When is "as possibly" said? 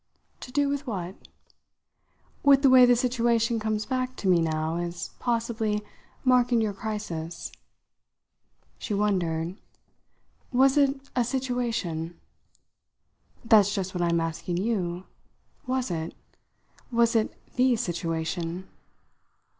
4.77-5.83